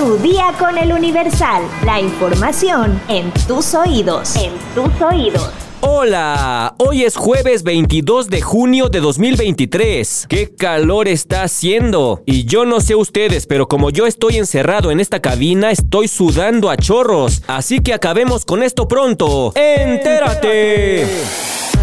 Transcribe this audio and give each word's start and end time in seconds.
Tu 0.00 0.16
día 0.16 0.54
con 0.58 0.78
el 0.78 0.94
Universal. 0.94 1.62
La 1.84 2.00
información 2.00 2.98
en 3.08 3.30
tus 3.46 3.74
oídos. 3.74 4.34
En 4.34 4.50
tus 4.74 4.98
oídos. 5.02 5.50
Hola, 5.82 6.74
hoy 6.78 7.04
es 7.04 7.16
jueves 7.16 7.62
22 7.64 8.30
de 8.30 8.40
junio 8.40 8.88
de 8.88 9.00
2023. 9.00 10.24
¡Qué 10.26 10.54
calor 10.56 11.06
está 11.06 11.42
haciendo! 11.42 12.22
Y 12.24 12.44
yo 12.46 12.64
no 12.64 12.80
sé 12.80 12.94
ustedes, 12.94 13.46
pero 13.46 13.68
como 13.68 13.90
yo 13.90 14.06
estoy 14.06 14.38
encerrado 14.38 14.90
en 14.90 15.00
esta 15.00 15.20
cabina, 15.20 15.70
estoy 15.70 16.08
sudando 16.08 16.70
a 16.70 16.78
chorros. 16.78 17.42
Así 17.46 17.80
que 17.80 17.92
acabemos 17.92 18.46
con 18.46 18.62
esto 18.62 18.88
pronto. 18.88 19.52
¡Entérate! 19.54 21.06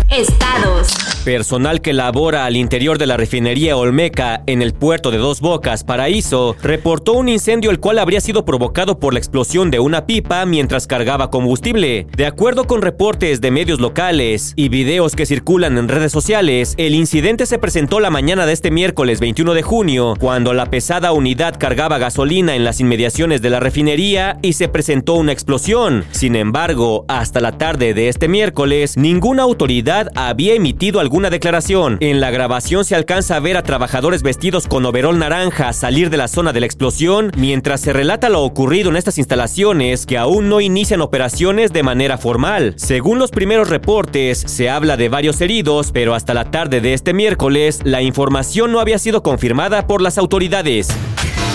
Estados. 0.10 0.88
Personal 1.26 1.82
que 1.82 1.92
labora 1.92 2.46
al 2.46 2.56
interior 2.56 2.98
de 2.98 3.06
la 3.06 3.18
refinería 3.18 3.76
Olmeca 3.76 4.44
en 4.48 4.62
el 4.62 4.74
puerto 4.74 5.12
de 5.12 5.18
Dos 5.18 5.42
Bocas, 5.42 5.84
Paraíso, 5.84 6.56
reportó 6.64 7.12
un 7.12 7.28
incendio 7.28 7.70
el 7.70 7.82
cual 7.82 8.00
habría 8.00 8.22
sido 8.22 8.46
provocado 8.46 8.98
por 8.98 9.12
la 9.12 9.20
explosión 9.20 9.70
de 9.70 9.82
una 9.82 10.06
pipa 10.06 10.46
mientras 10.46 10.88
cargaba 10.88 11.30
combustible. 11.30 12.08
De 12.16 12.26
acuerdo 12.26 12.66
con 12.66 12.82
reportes 12.82 13.42
de 13.42 13.52
medios 13.52 13.82
locales 13.82 14.54
y 14.56 14.70
videos 14.70 15.16
que 15.18 15.26
circulan 15.26 15.78
en 15.78 15.90
redes 15.90 16.14
sociales, 16.14 16.76
el 16.78 16.96
incidente 16.96 17.46
se 17.46 17.60
presentó 17.60 18.00
la 18.00 18.10
mañana 18.10 18.46
de 18.46 18.54
este 18.54 18.72
miércoles 18.72 19.20
21 19.20 19.54
de 19.54 19.64
junio, 19.64 20.14
cuando 20.18 20.54
la 20.54 20.68
pesada 20.68 21.12
unidad 21.12 21.60
cargaba 21.60 21.98
gasolina 21.98 22.56
en 22.56 22.64
las 22.64 22.80
inmediaciones 22.80 23.42
de 23.42 23.50
la 23.50 23.60
refinería 23.60 24.40
y 24.42 24.54
se 24.54 24.70
presentó 24.70 25.16
una 25.16 25.34
explosión. 25.34 26.06
Sin 26.12 26.38
embargo, 26.38 27.04
hasta 27.10 27.42
la 27.42 27.58
tarde 27.58 27.94
de 27.94 28.08
este 28.08 28.30
miércoles, 28.30 28.96
ninguna 28.96 29.44
autoridad 29.44 29.97
había 30.16 30.54
emitido 30.54 31.02
algún 31.02 31.18
una 31.18 31.32
declaración. 31.32 31.98
En 32.00 32.22
la 32.22 32.30
grabación 32.30 32.86
se 32.86 32.96
alcanza 32.96 33.36
a 33.36 33.40
ver 33.40 33.58
a 33.58 33.64
trabajadores 33.64 34.22
vestidos 34.22 34.68
con 34.68 34.86
overol 34.86 35.18
naranja 35.18 35.74
salir 35.74 36.12
de 36.12 36.18
la 36.18 36.28
zona 36.28 36.54
de 36.54 36.60
la 36.60 36.68
explosión, 36.68 37.32
mientras 37.36 37.82
se 37.82 37.92
relata 37.92 38.30
lo 38.30 38.44
ocurrido 38.44 38.92
en 38.92 38.98
estas 38.98 39.18
instalaciones 39.18 40.06
que 40.06 40.20
aún 40.20 40.48
no 40.48 40.62
inician 40.62 41.02
operaciones 41.02 41.74
de 41.74 41.82
manera 41.82 42.20
formal. 42.20 42.76
Según 42.78 43.18
los 43.18 43.32
primeros 43.32 43.70
reportes, 43.70 44.44
se 44.46 44.70
habla 44.70 44.96
de 44.96 45.10
varios 45.10 45.42
heridos, 45.42 45.92
pero 45.92 46.14
hasta 46.14 46.36
la 46.36 46.52
tarde 46.52 46.82
de 46.82 46.94
este 46.94 47.14
miércoles, 47.14 47.82
la 47.84 48.04
información 48.04 48.72
no 48.72 48.80
había 48.80 49.00
sido 49.00 49.24
confirmada 49.24 49.88
por 49.88 50.04
las 50.04 50.20
autoridades. 50.20 50.90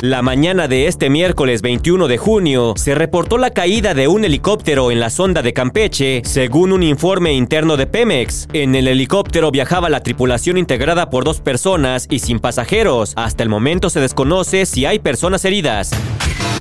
La 0.02 0.20
mañana 0.20 0.66
de 0.66 0.88
este 0.88 1.10
miércoles 1.10 1.62
21 1.62 2.08
de 2.08 2.18
junio 2.18 2.74
se 2.76 2.96
reportó 2.96 3.38
la 3.38 3.50
caída 3.50 3.94
de 3.94 4.08
un 4.08 4.24
helicóptero 4.24 4.90
en 4.90 4.98
la 4.98 5.10
sonda 5.10 5.42
de 5.42 5.52
Campeche, 5.52 6.22
según 6.24 6.72
un 6.72 6.82
informe 6.82 7.34
interno 7.34 7.76
de 7.76 7.86
Pemex. 7.86 8.48
En 8.52 8.74
el 8.74 8.88
helicóptero 8.88 9.52
viajaba 9.52 9.88
la 9.90 10.02
tripulación 10.02 10.58
integrada 10.58 11.08
por 11.08 11.22
dos 11.22 11.40
personas 11.40 12.08
y 12.10 12.18
sin 12.18 12.40
pasajeros. 12.40 13.12
Hasta 13.14 13.44
el 13.44 13.48
momento 13.48 13.90
se 13.90 14.00
desconoce 14.00 14.66
si 14.66 14.86
hay 14.86 14.98
personas 14.98 15.44
heridas. 15.44 15.92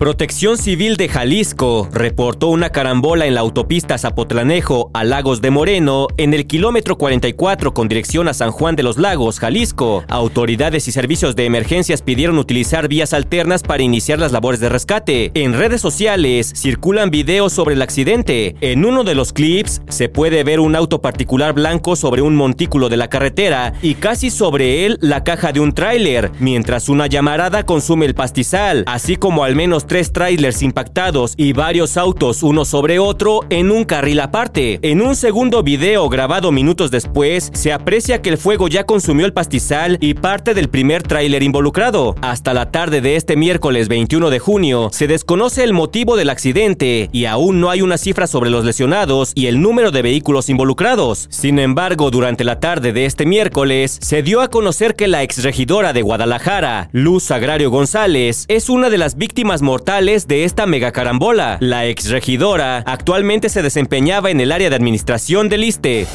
Protección 0.02 0.58
Civil 0.58 0.98
de 0.98 1.08
Jalisco 1.10 1.88
reportó 1.94 2.48
una 2.48 2.72
carambola 2.72 3.28
en 3.28 3.36
la 3.36 3.42
autopista 3.42 4.00
Zapotlanejo 4.00 4.90
a 4.96 5.04
Lagos 5.04 5.42
de 5.42 5.52
Moreno 5.52 6.08
en 6.18 6.34
el 6.34 6.48
kilómetro 6.48 6.98
44 6.98 7.72
con 7.76 7.88
dirección 7.88 8.28
a 8.28 8.34
San 8.34 8.50
Juan 8.50 8.76
de 8.76 8.82
los 8.82 8.98
Lagos, 8.98 9.40
Jalisco. 9.40 10.04
Autoridades 10.08 10.88
y 10.88 10.92
servicios 10.92 11.36
de 11.36 11.46
emergencias 11.46 12.02
pidieron 12.02 12.40
utilizar 12.40 12.88
vías 12.88 13.14
para 13.32 13.82
iniciar 13.82 14.20
las 14.20 14.34
labores 14.34 14.60
de 14.60 14.68
rescate. 14.68 15.32
En 15.36 15.54
redes 15.54 15.80
sociales 15.80 16.52
circulan 16.54 17.12
videos 17.12 17.54
sobre 17.54 17.76
el 17.76 17.82
accidente. 17.82 18.58
En 18.60 18.84
uno 18.84 19.06
de 19.06 19.16
los 19.16 19.32
clips 19.32 19.82
se 19.88 20.10
puede 20.10 20.44
ver 20.44 20.60
un 20.60 20.76
auto 20.76 21.02
particular 21.02 21.54
blanco 21.54 21.96
sobre 21.96 22.22
un 22.22 22.36
montículo 22.36 22.90
de 22.90 22.98
la 22.98 23.08
carretera 23.08 23.72
y 23.82 23.94
casi 23.94 24.32
sobre 24.32 24.86
él 24.86 24.98
la 25.00 25.24
caja 25.24 25.54
de 25.54 25.62
un 25.62 25.72
tráiler, 25.72 26.30
mientras 26.40 26.90
una 26.90 27.08
llamarada 27.08 27.64
consume 27.66 28.06
el 28.06 28.16
pastizal, 28.16 28.84
así 28.86 29.16
como 29.16 29.46
al 29.46 29.56
menos 29.56 29.88
tres 29.88 30.12
trailers 30.12 30.62
impactados 30.62 31.34
y 31.38 31.54
varios 31.54 31.96
autos 31.96 32.44
uno 32.44 32.66
sobre 32.66 33.00
otro 33.00 33.46
en 33.50 33.72
un 33.72 33.86
carril 33.86 34.20
aparte. 34.20 34.78
En 34.82 35.02
un 35.02 35.16
segundo 35.16 35.64
video 35.64 36.10
grabado 36.10 36.52
minutos 36.52 36.92
después, 36.92 37.50
se 37.54 37.72
aprecia 37.72 38.22
que 38.22 38.30
el 38.30 38.38
fuego 38.38 38.68
ya 38.68 38.84
consumió 38.84 39.26
el 39.26 39.32
pastizal 39.32 39.98
y 40.02 40.16
parte 40.16 40.54
del 40.54 40.68
primer 40.68 41.02
tráiler 41.02 41.44
involucrado. 41.44 42.16
Hasta 42.22 42.54
la 42.54 42.72
tarde 42.72 43.00
de 43.00 43.21
este 43.22 43.36
miércoles 43.36 43.88
21 43.88 44.32
de 44.32 44.40
junio, 44.40 44.90
se 44.92 45.06
desconoce 45.06 45.64
el 45.64 45.74
motivo 45.74 46.16
del 46.16 46.32
accidente 46.32 47.08
y 47.12 47.26
aún 47.26 47.60
no 47.60 47.70
hay 47.70 47.84
una 47.84 48.00
cifra 48.00 48.26
sobre 48.26 48.50
los 48.50 48.66
lesionados 48.66 49.32
y 49.36 49.46
el 49.46 49.62
número 49.62 49.92
de 49.92 50.02
vehículos 50.02 50.50
involucrados. 50.50 51.28
Sin 51.30 51.60
embargo, 51.60 52.10
durante 52.10 52.44
la 52.44 52.60
tarde 52.60 52.94
de 52.94 53.06
este 53.06 53.28
miércoles, 53.28 54.00
se 54.02 54.24
dio 54.24 54.42
a 54.42 54.50
conocer 54.50 54.96
que 54.96 55.08
la 55.08 55.22
exregidora 55.22 55.94
de 55.94 56.02
Guadalajara, 56.02 56.90
Luz 56.94 57.30
Agrario 57.30 57.70
González, 57.70 58.46
es 58.48 58.70
una 58.70 58.90
de 58.90 58.98
las 58.98 59.16
víctimas 59.16 59.62
mortales 59.62 60.28
de 60.28 60.44
esta 60.44 60.66
megacarambola. 60.66 61.58
La 61.60 61.86
exregidora 61.86 62.80
actualmente 62.88 63.50
se 63.50 63.62
desempeñaba 63.62 64.32
en 64.32 64.42
el 64.42 64.52
área 64.52 64.72
de 64.72 64.76
administración 64.78 65.48
del 65.48 65.66
ISTE. 65.66 66.08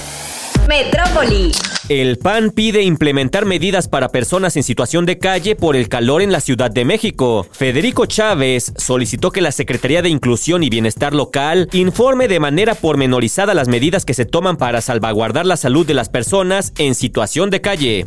Metrópoli. 0.69 1.53
El 1.88 2.19
PAN 2.19 2.50
pide 2.50 2.82
implementar 2.82 3.44
medidas 3.44 3.87
para 3.87 4.09
personas 4.09 4.56
en 4.56 4.65
situación 4.65 5.06
de 5.06 5.19
calle 5.19 5.54
por 5.54 5.77
el 5.77 5.88
calor 5.88 6.21
en 6.21 6.32
la 6.32 6.41
Ciudad 6.41 6.71
de 6.71 6.84
México. 6.84 7.47
Federico 7.53 8.06
Chávez 8.06 8.72
solicitó 8.76 9.31
que 9.31 9.41
la 9.41 9.53
Secretaría 9.53 10.03
de 10.03 10.09
Inclusión 10.09 10.65
y 10.65 10.69
Bienestar 10.69 11.15
Local 11.15 11.69
informe 11.72 12.26
de 12.26 12.41
manera 12.41 12.75
pormenorizada 12.75 13.55
las 13.55 13.69
medidas 13.69 14.05
que 14.05 14.15
se 14.15 14.25
toman 14.25 14.56
para 14.56 14.81
salvaguardar 14.81 15.47
la 15.47 15.56
salud 15.56 15.87
de 15.87 15.94
las 15.94 16.09
personas 16.09 16.72
en 16.76 16.97
situación 16.97 17.50
de 17.50 17.60
calle. 17.60 18.05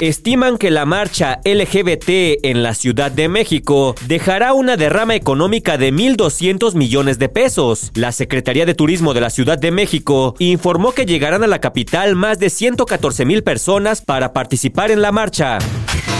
Estiman 0.00 0.58
que 0.58 0.72
la 0.72 0.86
marcha 0.86 1.40
LGBT 1.44 2.42
en 2.42 2.64
la 2.64 2.74
Ciudad 2.74 3.12
de 3.12 3.28
México 3.28 3.94
dejará 4.06 4.52
una 4.52 4.76
derrama 4.76 5.14
económica 5.14 5.78
de 5.78 5.92
1.200 5.92 6.74
millones 6.74 7.20
de 7.20 7.28
pesos. 7.28 7.92
La 7.94 8.10
Secretaría 8.10 8.66
de 8.66 8.74
Turismo 8.74 9.14
de 9.14 9.20
la 9.20 9.30
Ciudad 9.30 9.56
de 9.56 9.70
México 9.70 10.34
informó 10.40 10.92
que 10.92 11.06
llegarán 11.06 11.44
a 11.44 11.46
la 11.46 11.60
capital 11.60 12.16
más 12.16 12.40
de 12.40 12.50
114 12.50 13.24
mil 13.24 13.44
personas 13.44 14.02
para 14.02 14.32
participar 14.32 14.90
en 14.90 15.00
la 15.00 15.12
marcha. 15.12 15.58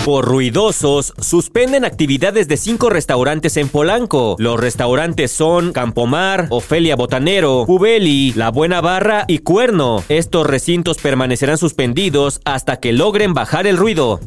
Por 0.04 0.26
ruidosos, 0.26 1.14
suspenden 1.18 1.86
actividades 1.86 2.46
de 2.46 2.58
cinco 2.58 2.90
restaurantes 2.90 3.56
en 3.56 3.70
Polanco. 3.70 4.36
Los 4.38 4.60
restaurantes 4.60 5.32
son 5.32 5.72
Campomar, 5.72 6.48
Ofelia 6.50 6.94
Botanero, 6.94 7.64
Cubeli, 7.64 8.34
La 8.34 8.50
Buena 8.50 8.82
Barra 8.82 9.24
y 9.28 9.38
Cuerno. 9.38 10.04
Estos 10.10 10.46
recintos 10.46 10.98
permanecerán 10.98 11.56
suspendidos 11.56 12.42
hasta 12.44 12.80
que 12.80 12.92
logren 12.92 13.32
bajar 13.32 13.66
el 13.66 13.78
ruido. 13.78 14.20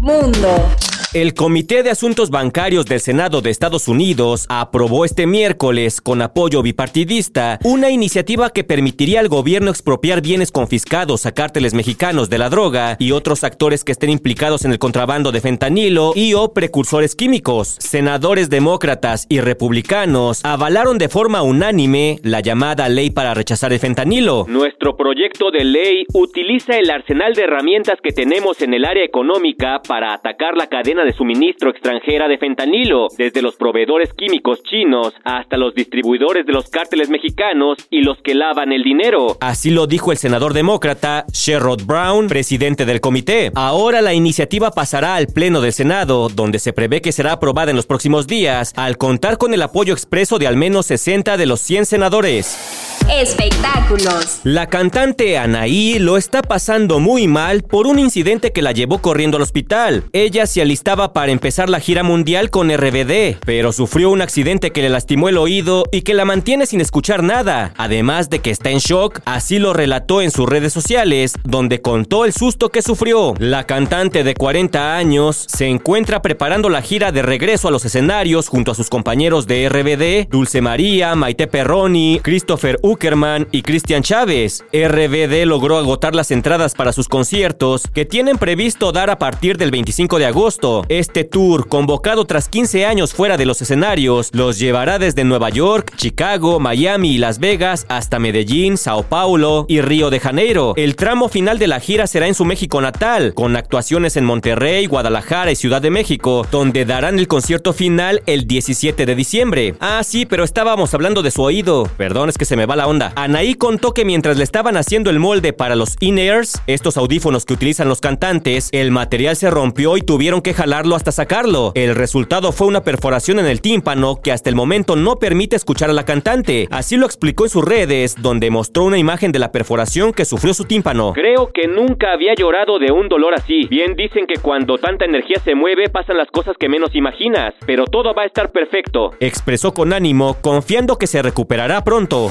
Mundo. 0.00 0.68
El 1.14 1.32
Comité 1.32 1.84
de 1.84 1.90
Asuntos 1.90 2.30
Bancarios 2.30 2.86
del 2.86 2.98
Senado 2.98 3.40
de 3.40 3.50
Estados 3.50 3.86
Unidos 3.86 4.46
aprobó 4.48 5.04
este 5.04 5.28
miércoles, 5.28 6.00
con 6.00 6.20
apoyo 6.20 6.60
bipartidista, 6.60 7.60
una 7.62 7.92
iniciativa 7.92 8.50
que 8.50 8.64
permitiría 8.64 9.20
al 9.20 9.28
gobierno 9.28 9.70
expropiar 9.70 10.22
bienes 10.22 10.50
confiscados 10.50 11.24
a 11.24 11.30
cárteles 11.30 11.72
mexicanos 11.72 12.30
de 12.30 12.38
la 12.38 12.50
droga 12.50 12.96
y 12.98 13.12
otros 13.12 13.44
actores 13.44 13.84
que 13.84 13.92
estén 13.92 14.10
implicados 14.10 14.64
en 14.64 14.72
el 14.72 14.80
contrabando 14.80 15.30
de 15.30 15.40
fentanilo 15.40 16.14
y 16.16 16.34
o 16.34 16.52
precursores 16.52 17.14
químicos. 17.14 17.76
Senadores 17.78 18.50
demócratas 18.50 19.26
y 19.28 19.38
republicanos 19.38 20.44
avalaron 20.44 20.98
de 20.98 21.08
forma 21.08 21.42
unánime 21.42 22.18
la 22.24 22.40
llamada 22.40 22.88
ley 22.88 23.10
para 23.10 23.34
rechazar 23.34 23.72
el 23.72 23.78
fentanilo. 23.78 24.46
Nuestro 24.48 24.96
proyecto 24.96 25.52
de 25.52 25.62
ley 25.62 26.06
utiliza 26.12 26.76
el 26.76 26.90
arsenal 26.90 27.34
de 27.34 27.44
herramientas 27.44 28.00
que 28.02 28.10
tenemos 28.10 28.60
en 28.62 28.74
el 28.74 28.84
área 28.84 29.04
económica 29.04 29.80
para 29.86 30.12
atacar 30.12 30.56
la 30.56 30.66
cadena 30.66 31.03
de 31.04 31.12
suministro 31.12 31.70
extranjera 31.70 32.28
de 32.28 32.38
fentanilo, 32.38 33.08
desde 33.16 33.42
los 33.42 33.56
proveedores 33.56 34.12
químicos 34.12 34.62
chinos 34.62 35.12
hasta 35.24 35.56
los 35.56 35.74
distribuidores 35.74 36.46
de 36.46 36.52
los 36.52 36.68
cárteles 36.68 37.10
mexicanos 37.10 37.78
y 37.90 38.00
los 38.00 38.18
que 38.22 38.34
lavan 38.34 38.72
el 38.72 38.82
dinero. 38.82 39.36
Así 39.40 39.70
lo 39.70 39.86
dijo 39.86 40.12
el 40.12 40.18
senador 40.18 40.54
demócrata 40.54 41.24
Sherrod 41.32 41.84
Brown, 41.84 42.28
presidente 42.28 42.84
del 42.84 43.00
comité. 43.00 43.52
Ahora 43.54 44.02
la 44.02 44.14
iniciativa 44.14 44.70
pasará 44.70 45.16
al 45.16 45.26
Pleno 45.26 45.60
del 45.60 45.72
Senado, 45.72 46.28
donde 46.28 46.58
se 46.58 46.72
prevé 46.72 47.00
que 47.00 47.12
será 47.12 47.32
aprobada 47.32 47.70
en 47.70 47.76
los 47.76 47.86
próximos 47.86 48.26
días, 48.26 48.72
al 48.76 48.96
contar 48.96 49.38
con 49.38 49.54
el 49.54 49.62
apoyo 49.62 49.92
expreso 49.92 50.38
de 50.38 50.46
al 50.46 50.56
menos 50.56 50.86
60 50.86 51.36
de 51.36 51.46
los 51.46 51.60
100 51.60 51.86
senadores. 51.86 52.94
Espectáculos. 53.10 54.40
La 54.44 54.68
cantante 54.68 55.36
Anaí 55.36 55.98
lo 55.98 56.16
está 56.16 56.40
pasando 56.40 57.00
muy 57.00 57.28
mal 57.28 57.62
por 57.62 57.86
un 57.86 57.98
incidente 57.98 58.52
que 58.52 58.62
la 58.62 58.72
llevó 58.72 58.98
corriendo 58.98 59.36
al 59.36 59.42
hospital. 59.42 60.04
Ella 60.12 60.46
se 60.46 60.62
alistaba 60.62 60.93
para 60.94 61.30
empezar 61.30 61.68
la 61.68 61.80
gira 61.80 62.02
mundial 62.02 62.48
con 62.48 62.74
RBD, 62.74 63.36
pero 63.44 63.72
sufrió 63.72 64.08
un 64.08 64.22
accidente 64.22 64.70
que 64.70 64.80
le 64.80 64.88
lastimó 64.88 65.28
el 65.28 65.36
oído 65.36 65.84
y 65.92 66.00
que 66.00 66.14
la 66.14 66.24
mantiene 66.24 66.64
sin 66.64 66.80
escuchar 66.80 67.22
nada. 67.22 67.74
Además 67.76 68.30
de 68.30 68.38
que 68.38 68.50
está 68.50 68.70
en 68.70 68.78
shock, 68.78 69.20
así 69.26 69.58
lo 69.58 69.74
relató 69.74 70.22
en 70.22 70.30
sus 70.30 70.48
redes 70.48 70.72
sociales, 70.72 71.34
donde 71.44 71.82
contó 71.82 72.24
el 72.24 72.32
susto 72.32 72.70
que 72.70 72.80
sufrió. 72.80 73.34
La 73.38 73.64
cantante 73.64 74.24
de 74.24 74.34
40 74.34 74.96
años 74.96 75.44
se 75.46 75.66
encuentra 75.66 76.22
preparando 76.22 76.70
la 76.70 76.80
gira 76.80 77.12
de 77.12 77.20
regreso 77.20 77.68
a 77.68 77.70
los 77.70 77.84
escenarios 77.84 78.48
junto 78.48 78.72
a 78.72 78.74
sus 78.74 78.88
compañeros 78.88 79.46
de 79.46 79.68
RBD, 79.68 80.30
Dulce 80.30 80.62
María, 80.62 81.14
Maite 81.14 81.48
Perroni, 81.48 82.20
Christopher 82.22 82.78
Hugo 82.82 82.94
Zuckerman 82.94 83.48
y 83.50 83.62
Cristian 83.62 84.04
Chávez. 84.04 84.64
RBD 84.72 85.46
logró 85.46 85.78
agotar 85.78 86.14
las 86.14 86.30
entradas 86.30 86.74
para 86.74 86.92
sus 86.92 87.08
conciertos 87.08 87.88
que 87.92 88.04
tienen 88.04 88.38
previsto 88.38 88.92
dar 88.92 89.10
a 89.10 89.18
partir 89.18 89.58
del 89.58 89.72
25 89.72 90.20
de 90.20 90.26
agosto. 90.26 90.73
Este 90.88 91.24
tour, 91.24 91.68
convocado 91.68 92.24
tras 92.24 92.48
15 92.48 92.86
años 92.86 93.14
fuera 93.14 93.36
de 93.36 93.46
los 93.46 93.62
escenarios, 93.62 94.30
los 94.32 94.58
llevará 94.58 94.98
desde 94.98 95.24
Nueva 95.24 95.50
York, 95.50 95.92
Chicago, 95.96 96.60
Miami 96.60 97.12
y 97.12 97.18
Las 97.18 97.38
Vegas 97.38 97.86
hasta 97.88 98.18
Medellín, 98.18 98.76
Sao 98.76 99.04
Paulo 99.04 99.66
y 99.68 99.80
Río 99.80 100.10
de 100.10 100.20
Janeiro. 100.20 100.74
El 100.76 100.96
tramo 100.96 101.28
final 101.28 101.58
de 101.58 101.66
la 101.66 101.80
gira 101.80 102.06
será 102.06 102.26
en 102.26 102.34
su 102.34 102.44
México 102.44 102.80
natal, 102.80 103.34
con 103.34 103.56
actuaciones 103.56 104.16
en 104.16 104.24
Monterrey, 104.24 104.86
Guadalajara 104.86 105.52
y 105.52 105.56
Ciudad 105.56 105.82
de 105.82 105.90
México, 105.90 106.46
donde 106.50 106.84
darán 106.84 107.18
el 107.18 107.28
concierto 107.28 107.72
final 107.72 108.22
el 108.26 108.46
17 108.46 109.06
de 109.06 109.14
diciembre. 109.14 109.74
Ah, 109.80 110.02
sí, 110.04 110.26
pero 110.26 110.44
estábamos 110.44 110.92
hablando 110.94 111.22
de 111.22 111.30
su 111.30 111.42
oído. 111.42 111.88
Perdón, 111.96 112.28
es 112.28 112.38
que 112.38 112.44
se 112.44 112.56
me 112.56 112.66
va 112.66 112.76
la 112.76 112.86
onda. 112.86 113.12
Anaí 113.16 113.54
contó 113.54 113.94
que 113.94 114.04
mientras 114.04 114.36
le 114.36 114.44
estaban 114.44 114.76
haciendo 114.76 115.10
el 115.10 115.18
molde 115.18 115.52
para 115.52 115.76
los 115.76 115.96
in-ears, 116.00 116.60
estos 116.66 116.96
audífonos 116.96 117.44
que 117.44 117.54
utilizan 117.54 117.88
los 117.88 118.00
cantantes, 118.00 118.68
el 118.72 118.90
material 118.90 119.36
se 119.36 119.50
rompió 119.50 119.96
y 119.96 120.02
tuvieron 120.02 120.40
que 120.40 120.54
jalarlo 120.64 120.96
hasta 120.96 121.12
sacarlo. 121.12 121.72
El 121.74 121.94
resultado 121.94 122.50
fue 122.50 122.66
una 122.66 122.82
perforación 122.82 123.38
en 123.38 123.44
el 123.44 123.60
tímpano 123.60 124.22
que 124.22 124.32
hasta 124.32 124.48
el 124.48 124.56
momento 124.56 124.96
no 124.96 125.16
permite 125.16 125.56
escuchar 125.56 125.90
a 125.90 125.92
la 125.92 126.06
cantante. 126.06 126.68
Así 126.70 126.96
lo 126.96 127.04
explicó 127.04 127.44
en 127.44 127.50
sus 127.50 127.62
redes, 127.62 128.16
donde 128.18 128.50
mostró 128.50 128.84
una 128.84 128.96
imagen 128.96 129.30
de 129.30 129.38
la 129.38 129.52
perforación 129.52 130.14
que 130.14 130.24
sufrió 130.24 130.54
su 130.54 130.64
tímpano. 130.64 131.12
Creo 131.12 131.50
que 131.52 131.68
nunca 131.68 132.12
había 132.12 132.34
llorado 132.34 132.78
de 132.78 132.92
un 132.92 133.10
dolor 133.10 133.34
así. 133.34 133.66
Bien 133.68 133.94
dicen 133.94 134.26
que 134.26 134.40
cuando 134.40 134.78
tanta 134.78 135.04
energía 135.04 135.38
se 135.44 135.54
mueve 135.54 135.90
pasan 135.90 136.16
las 136.16 136.30
cosas 136.30 136.56
que 136.58 136.70
menos 136.70 136.94
imaginas, 136.94 137.52
pero 137.66 137.84
todo 137.84 138.14
va 138.14 138.22
a 138.22 138.26
estar 138.26 138.50
perfecto. 138.50 139.10
Expresó 139.20 139.74
con 139.74 139.92
ánimo, 139.92 140.38
confiando 140.40 140.96
que 140.96 141.06
se 141.06 141.20
recuperará 141.20 141.84
pronto. 141.84 142.30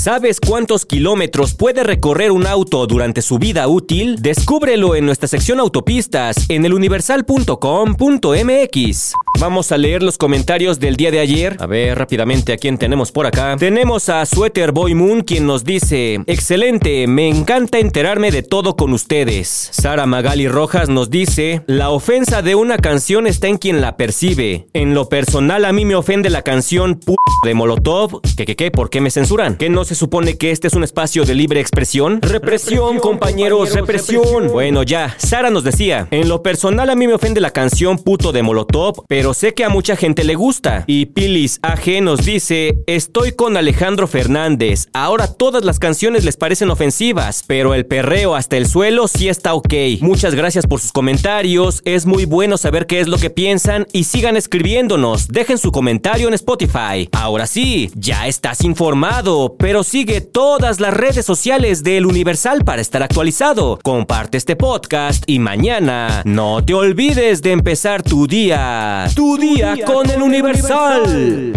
¿Sabes 0.00 0.40
cuántos 0.40 0.86
kilómetros 0.86 1.52
puede 1.52 1.84
recorrer 1.84 2.32
un 2.32 2.46
auto 2.46 2.86
durante 2.86 3.20
su 3.20 3.38
vida 3.38 3.68
útil? 3.68 4.22
Descúbrelo 4.22 4.94
en 4.94 5.04
nuestra 5.04 5.28
sección 5.28 5.60
autopistas 5.60 6.46
en 6.48 6.64
eluniversal.com.mx. 6.64 9.12
Vamos 9.38 9.72
a 9.72 9.78
leer 9.78 10.02
los 10.02 10.16
comentarios 10.16 10.80
del 10.80 10.96
día 10.96 11.10
de 11.10 11.18
ayer. 11.18 11.58
A 11.60 11.66
ver 11.66 11.98
rápidamente 11.98 12.54
a 12.54 12.56
quién 12.56 12.78
tenemos 12.78 13.12
por 13.12 13.26
acá. 13.26 13.56
Tenemos 13.58 14.08
a 14.08 14.24
Sweater 14.24 14.72
Boy 14.72 14.94
Moon 14.94 15.20
quien 15.20 15.46
nos 15.46 15.64
dice, 15.64 16.20
excelente, 16.26 17.06
me 17.06 17.28
encanta 17.28 17.78
enterarme 17.78 18.30
de 18.30 18.42
todo 18.42 18.76
con 18.76 18.94
ustedes. 18.94 19.68
Sara 19.70 20.06
Magali 20.06 20.48
Rojas 20.48 20.88
nos 20.88 21.10
dice, 21.10 21.62
la 21.66 21.90
ofensa 21.90 22.40
de 22.40 22.54
una 22.54 22.78
canción 22.78 23.26
está 23.26 23.48
en 23.48 23.58
quien 23.58 23.82
la 23.82 23.98
percibe. 23.98 24.66
En 24.72 24.94
lo 24.94 25.10
personal 25.10 25.66
a 25.66 25.72
mí 25.72 25.84
me 25.84 25.94
ofende 25.94 26.30
la 26.30 26.40
canción 26.40 26.94
P 26.96 27.16
de 27.44 27.54
Molotov. 27.54 28.20
¿Qué, 28.36 28.46
qué, 28.46 28.56
qué? 28.56 28.70
¿Por 28.70 28.90
qué 28.90 29.00
me 29.00 29.10
censuran? 29.10 29.56
¿Que 29.56 29.70
no 29.70 29.84
se 29.90 29.96
supone 29.96 30.38
que 30.38 30.52
este 30.52 30.68
es 30.68 30.74
un 30.74 30.84
espacio 30.84 31.24
de 31.24 31.34
libre 31.34 31.60
expresión? 31.60 32.22
Represión, 32.22 33.00
compañeros, 33.00 33.74
represión. 33.74 34.46
Bueno, 34.46 34.84
ya, 34.84 35.16
Sara 35.18 35.50
nos 35.50 35.64
decía, 35.64 36.06
en 36.12 36.28
lo 36.28 36.44
personal 36.44 36.90
a 36.90 36.94
mí 36.94 37.08
me 37.08 37.14
ofende 37.14 37.40
la 37.40 37.50
canción 37.50 37.98
Puto 37.98 38.30
de 38.30 38.44
Molotov, 38.44 39.02
pero 39.08 39.34
sé 39.34 39.52
que 39.52 39.64
a 39.64 39.68
mucha 39.68 39.96
gente 39.96 40.22
le 40.22 40.36
gusta. 40.36 40.84
Y 40.86 41.06
Pilis 41.06 41.58
AG 41.62 42.02
nos 42.02 42.24
dice, 42.24 42.78
estoy 42.86 43.32
con 43.32 43.56
Alejandro 43.56 44.06
Fernández. 44.06 44.86
Ahora 44.92 45.26
todas 45.26 45.64
las 45.64 45.80
canciones 45.80 46.24
les 46.24 46.36
parecen 46.36 46.70
ofensivas, 46.70 47.42
pero 47.44 47.74
el 47.74 47.84
perreo 47.84 48.36
hasta 48.36 48.56
el 48.58 48.68
suelo 48.68 49.08
sí 49.08 49.28
está 49.28 49.54
ok. 49.54 49.74
Muchas 50.02 50.36
gracias 50.36 50.68
por 50.68 50.78
sus 50.78 50.92
comentarios, 50.92 51.82
es 51.84 52.06
muy 52.06 52.26
bueno 52.26 52.58
saber 52.58 52.86
qué 52.86 53.00
es 53.00 53.08
lo 53.08 53.18
que 53.18 53.30
piensan 53.30 53.88
y 53.92 54.04
sigan 54.04 54.36
escribiéndonos. 54.36 55.26
Dejen 55.26 55.58
su 55.58 55.72
comentario 55.72 56.28
en 56.28 56.34
Spotify. 56.34 57.08
Ahora 57.10 57.48
sí, 57.48 57.90
ya 57.96 58.28
estás 58.28 58.62
informado, 58.62 59.56
pero 59.58 59.79
sigue 59.84 60.20
todas 60.20 60.80
las 60.80 60.94
redes 60.94 61.24
sociales 61.24 61.82
de 61.82 61.96
El 61.96 62.06
Universal 62.06 62.64
para 62.64 62.82
estar 62.82 63.02
actualizado. 63.02 63.78
Comparte 63.82 64.36
este 64.38 64.56
podcast 64.56 65.24
y 65.26 65.38
mañana 65.38 66.22
no 66.24 66.64
te 66.64 66.74
olvides 66.74 67.42
de 67.42 67.52
empezar 67.52 68.02
tu 68.02 68.26
día. 68.26 69.06
Tu, 69.14 69.36
día, 69.36 69.76
con, 69.84 70.08
El 70.10 70.22
Universal. 70.22 71.52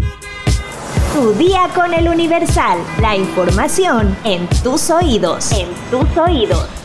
Tu 1.14 1.34
día 1.34 1.70
con 1.76 1.94
el 1.94 2.08
Universal. 2.08 2.80
La 3.00 3.16
información 3.16 4.16
en 4.24 4.48
tus 4.64 4.90
oídos. 4.90 5.52
En 5.52 5.68
tus 5.92 6.18
oídos. 6.18 6.83